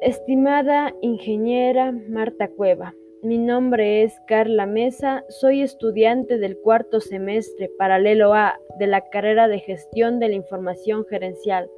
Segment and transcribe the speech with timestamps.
[0.00, 8.32] Estimada ingeniera Marta Cueva, mi nombre es Carla Mesa, soy estudiante del cuarto semestre paralelo
[8.32, 11.68] A de la carrera de Gestión de la Información Gerencial,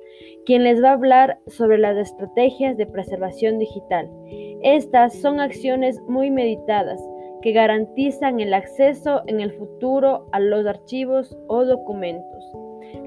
[0.45, 4.11] quien les va a hablar sobre las estrategias de preservación digital.
[4.63, 7.01] Estas son acciones muy meditadas
[7.41, 12.45] que garantizan el acceso en el futuro a los archivos o documentos,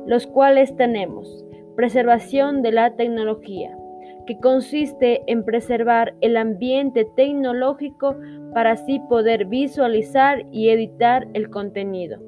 [0.08, 3.78] los cuales tenemos preservación de la tecnología,
[4.26, 8.16] que consiste en preservar el ambiente tecnológico
[8.54, 12.20] para así poder visualizar y editar el contenido,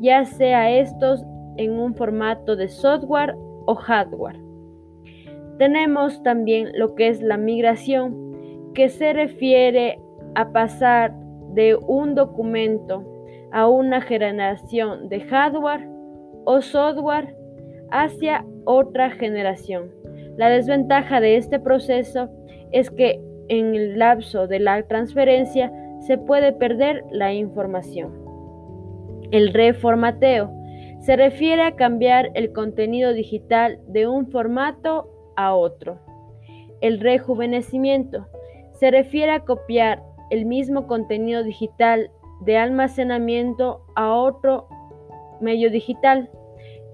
[0.00, 1.24] ya sea estos
[1.56, 3.34] en un formato de software
[3.66, 4.40] o hardware.
[5.58, 9.98] Tenemos también lo que es la migración, que se refiere
[10.34, 11.14] a pasar
[11.54, 13.04] de un documento
[13.52, 15.86] a una generación de hardware
[16.44, 17.36] o software
[17.90, 19.90] hacia otra generación.
[20.36, 22.30] La desventaja de este proceso
[22.72, 28.12] es que en el lapso de la transferencia se puede perder la información.
[29.30, 30.50] El reformateo
[31.00, 35.98] se refiere a cambiar el contenido digital de un formato a otro.
[36.80, 38.26] El rejuvenecimiento
[38.74, 42.10] se refiere a copiar el mismo contenido digital
[42.40, 44.66] de almacenamiento a otro
[45.40, 46.30] medio digital,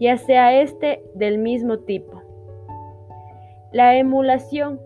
[0.01, 2.18] ya sea este del mismo tipo.
[3.73, 4.81] La emulación.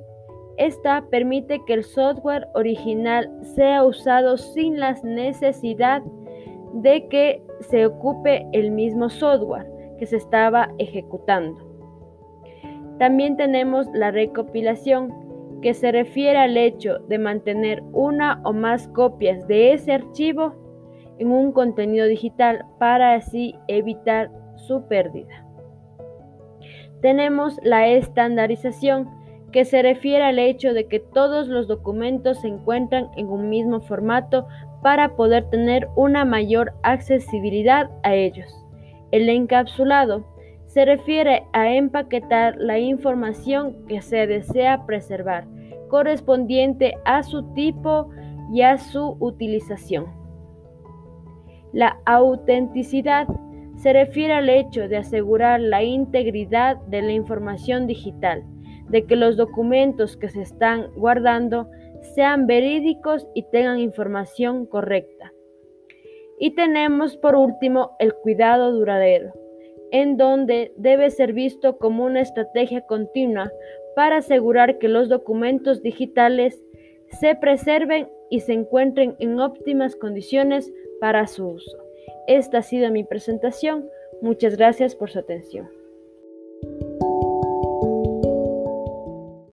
[0.57, 6.03] Esta permite que el software original sea usado sin la necesidad
[6.75, 11.59] de que se ocupe el mismo software que se estaba ejecutando.
[12.99, 15.13] También tenemos la recopilación,
[15.63, 20.55] que se refiere al hecho de mantener una o más copias de ese archivo
[21.19, 25.42] en un contenido digital para así evitar su pérdida.
[27.03, 29.11] Tenemos la estandarización,
[29.53, 33.81] que se refiere al hecho de que todos los documentos se encuentran en un mismo
[33.81, 34.47] formato
[34.83, 38.51] para poder tener una mayor accesibilidad a ellos.
[39.11, 40.25] El encapsulado
[40.67, 45.47] se refiere a empaquetar la información que se desea preservar,
[45.89, 48.09] correspondiente a su tipo
[48.51, 50.07] y a su utilización.
[51.75, 53.29] La autenticidad
[53.83, 58.45] se refiere al hecho de asegurar la integridad de la información digital,
[58.89, 61.69] de que los documentos que se están guardando
[62.15, 65.33] sean verídicos y tengan información correcta.
[66.39, 69.33] Y tenemos por último el cuidado duradero,
[69.91, 73.51] en donde debe ser visto como una estrategia continua
[73.97, 76.63] para asegurar que los documentos digitales
[77.21, 81.92] se preserven y se encuentren en óptimas condiciones para su uso.
[82.27, 83.91] Esta ha sido mi presentación.
[84.21, 85.82] Muchas gracias por su atención.